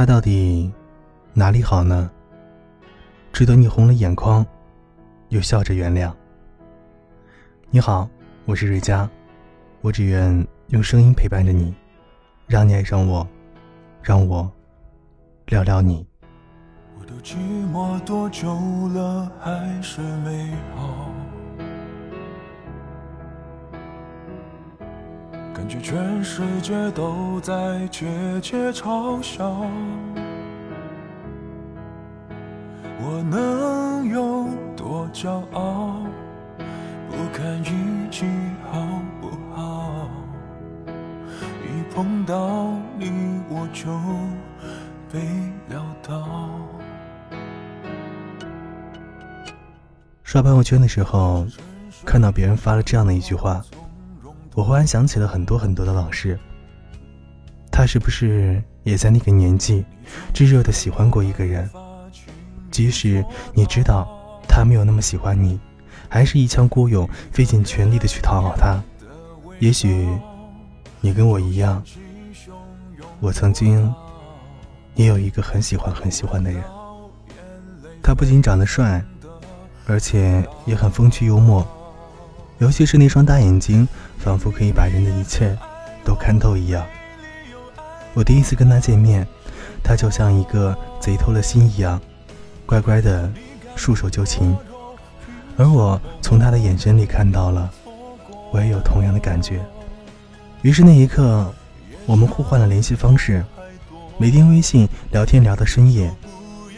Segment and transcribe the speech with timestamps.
[0.00, 0.72] 他到底
[1.34, 2.10] 哪里好呢？
[3.34, 4.46] 值得你红了眼眶，
[5.28, 6.10] 又笑着原谅。
[7.68, 8.08] 你好，
[8.46, 9.06] 我是瑞佳，
[9.82, 11.74] 我只愿用声音陪伴着你，
[12.46, 13.28] 让你爱上我，
[14.02, 14.50] 让我
[15.48, 16.06] 聊聊你。
[16.98, 17.36] 我的寂
[17.70, 18.48] 寞多久
[18.94, 21.09] 了，还是没好？
[25.60, 28.08] 感觉全世界都在窃
[28.40, 29.46] 窃嘲笑，
[32.98, 35.98] 我能有多骄傲？
[37.10, 38.24] 不堪一击
[38.72, 38.80] 好
[39.20, 40.08] 不好？
[40.86, 43.90] 一碰到你我就
[45.12, 45.20] 被
[45.68, 46.26] 撂倒。
[50.24, 51.46] 刷朋友圈的时候，
[52.06, 53.62] 看到别人发了这样的一句话。
[54.60, 56.38] 我忽然想起了很多很多的往事。
[57.72, 59.82] 他是不是也在那个年纪，
[60.34, 61.66] 炙热的喜欢过一个人？
[62.70, 64.06] 即使你知道
[64.46, 65.58] 他没有那么喜欢你，
[66.10, 68.78] 还是一腔孤勇，费尽全力的去讨好他。
[69.60, 70.06] 也许
[71.00, 71.82] 你跟我一样，
[73.18, 73.90] 我曾经
[74.94, 76.62] 也有一个很喜欢很喜欢的人。
[78.02, 79.02] 他不仅长得帅，
[79.86, 81.66] 而且也很风趣幽默。
[82.60, 85.56] 尤其是那双大眼睛，仿佛可以把人的一切
[86.04, 86.86] 都看透一样。
[88.12, 89.26] 我第一次跟他见面，
[89.82, 91.98] 他就像一个贼偷了心一样，
[92.66, 93.32] 乖乖的
[93.76, 94.54] 束手就擒。
[95.56, 97.70] 而我从他的眼神里看到了，
[98.52, 99.64] 我也有同样的感觉。
[100.60, 101.50] 于是那一刻，
[102.04, 103.42] 我们互换了联系方式，
[104.18, 106.14] 每天微信聊天聊到深夜，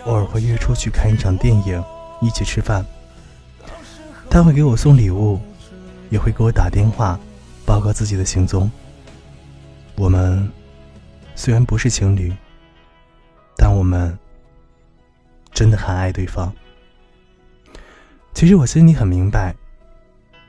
[0.04, 1.82] 偶尔会约出去看一场电影，
[2.20, 2.86] 一起吃饭。
[4.30, 5.40] 他会给我送礼物。
[6.12, 7.18] 也会给我打电话，
[7.64, 8.70] 报告自己的行踪。
[9.96, 10.46] 我们
[11.34, 12.30] 虽然不是情侣，
[13.56, 14.16] 但我们
[15.54, 16.52] 真的很爱对方。
[18.34, 19.56] 其实我心里很明白，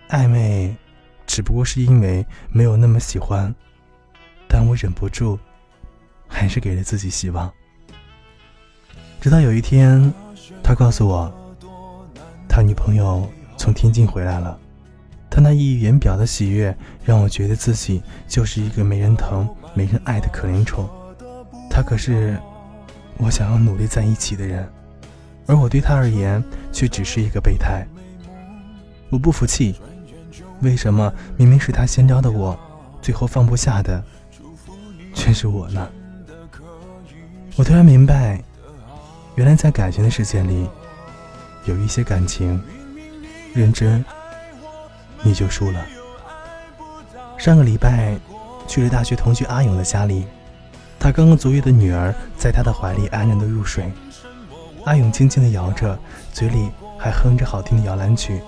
[0.09, 0.75] 暧昧
[1.25, 3.55] 只不过是因为没有那么喜欢，
[4.49, 5.39] 但我忍不住，
[6.27, 7.49] 还是给了自己希望。
[9.21, 10.13] 直到有一天，
[10.61, 11.33] 他告诉我，
[12.49, 14.59] 他女朋友从天津回来了。
[15.33, 20.87] 他那溢于言表的喜悦，让我觉得自己就是一个没人疼、没人爱的可怜虫。
[21.71, 22.37] 他可是
[23.17, 24.69] 我想要努力在一起的人，
[25.47, 27.83] 而我对他而言却只是一个备胎。
[29.09, 29.73] 我不服气，
[30.61, 32.55] 为什么明明是他先撩的我，
[33.01, 34.03] 最后放不下的
[35.15, 35.89] 却是我呢？
[37.55, 38.39] 我突然明白，
[39.33, 40.69] 原来在感情的世界里，
[41.65, 42.61] 有一些感情，
[43.55, 44.05] 认真。
[45.23, 45.85] 你就输了。
[47.37, 48.17] 上个礼拜
[48.67, 50.25] 去了大学同学阿勇的家里，
[50.99, 53.91] 他刚刚足月的女儿在他的怀里安然的入睡，
[54.85, 55.97] 阿勇轻轻的摇着，
[56.31, 58.41] 嘴里还哼着好听的摇篮曲。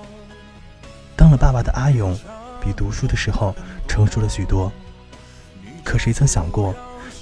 [1.16, 2.18] 当了爸爸的阿勇，
[2.62, 3.56] 比读书的时候
[3.88, 4.72] 成熟了许多。
[5.84, 6.74] 可谁曾想过，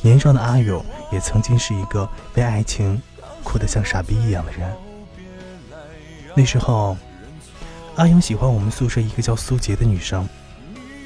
[0.02, 3.02] 年少的阿勇也曾经是一个为爱情
[3.44, 4.72] 哭得像傻逼一样的人。
[6.36, 6.98] 那时候。
[7.96, 10.28] 阿勇喜欢我们宿舍一个叫苏杰的女生。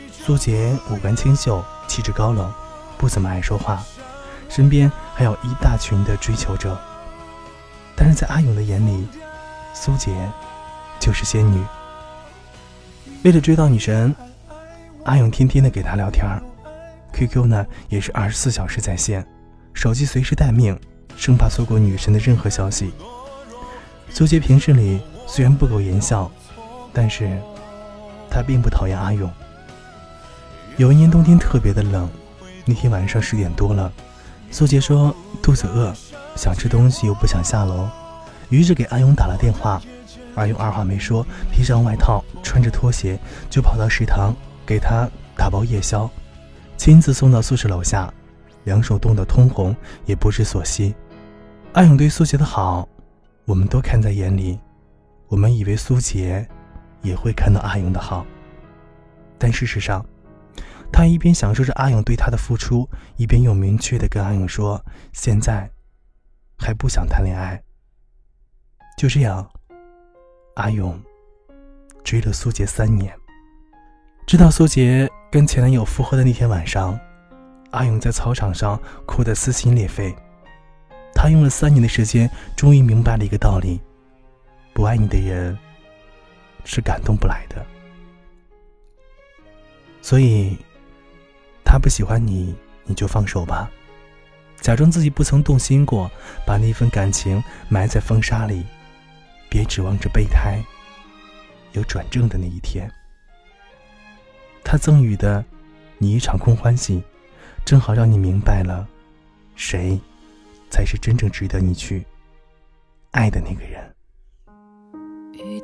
[0.09, 2.49] 苏杰五官清秀，气质高冷，
[2.97, 3.83] 不怎么爱说话，
[4.47, 6.79] 身边还有一大群的追求者。
[7.93, 9.05] 但是在阿勇的眼里，
[9.73, 10.11] 苏杰
[10.97, 11.61] 就是仙女。
[13.23, 14.15] 为了追到女神，
[15.03, 16.25] 阿勇天天的给她聊天
[17.11, 19.27] ，QQ 呢也是二十四小时在线，
[19.73, 20.79] 手机随时待命，
[21.17, 22.93] 生怕错过女神的任何消息。
[24.09, 26.31] 苏杰平时里虽然不苟言笑。
[26.97, 27.29] 但是，
[28.27, 29.31] 他并不讨厌阿勇。
[30.77, 32.09] 有一年冬天特别的冷，
[32.65, 33.93] 那天晚上十点多了，
[34.49, 35.93] 苏杰说肚子饿，
[36.35, 37.87] 想吃东西又不想下楼，
[38.49, 39.79] 于是给阿勇打了电话。
[40.33, 43.15] 阿勇二话没说，披上外套，穿着拖鞋
[43.47, 44.35] 就跑到食堂
[44.65, 46.09] 给他打包夜宵，
[46.77, 48.11] 亲自送到宿舍楼下，
[48.63, 49.75] 两手冻得通红，
[50.07, 50.95] 也不知所惜。
[51.73, 52.89] 阿勇对苏杰的好，
[53.45, 54.57] 我们都看在眼里，
[55.27, 56.43] 我们以为苏杰。
[57.07, 58.25] 也会看到阿勇的好，
[59.39, 60.05] 但事实上，
[60.91, 64.83] 他一边享受着阿勇对他的付出，一边又明确的跟阿勇说
[65.13, 65.69] ：“现在
[66.57, 67.61] 还不想谈恋爱。”
[68.97, 69.49] 就这样，
[70.55, 70.99] 阿勇
[72.03, 73.13] 追了苏杰三年。
[74.25, 76.99] 知道苏杰跟前男友复合的那天晚上，
[77.71, 80.13] 阿勇在操场上哭得撕心裂肺。
[81.13, 83.79] 他用了三年的时间，终于明白了一个道理：
[84.73, 85.57] 不爱你的人。
[86.69, 87.65] 是感动不来的，
[90.01, 90.57] 所以，
[91.63, 92.53] 他不喜欢你，
[92.83, 93.71] 你就放手吧。
[94.59, 96.11] 假装自己不曾动心过，
[96.45, 98.65] 把那份感情埋在风沙里，
[99.49, 100.61] 别指望着备胎
[101.71, 102.91] 有转正的那一天。
[104.61, 105.43] 他赠予的
[105.97, 107.01] 你一场空欢喜，
[107.63, 108.85] 正好让你明白了，
[109.55, 109.97] 谁
[110.69, 112.05] 才是真正值得你去
[113.11, 113.96] 爱的那个人。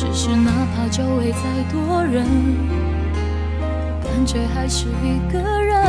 [0.00, 2.26] 只是哪怕周围再多人，
[4.02, 5.84] 感觉还是一个人。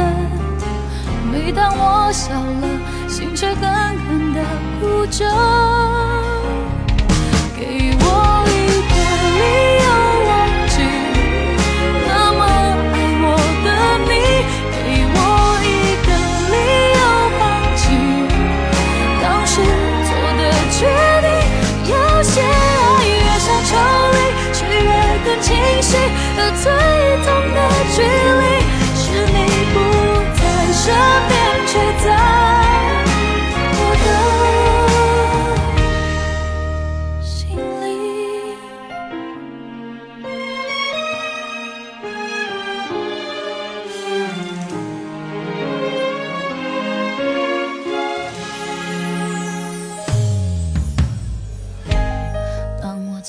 [1.32, 2.68] 每当我笑了，
[3.08, 4.44] 心却狠狠的
[4.82, 6.31] 哭着。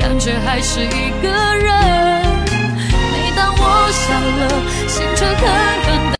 [0.00, 1.70] 感觉还是一个人。
[3.12, 3.62] 每当我
[3.92, 4.48] 笑了，
[4.88, 5.38] 心却狠
[5.84, 6.00] 狠。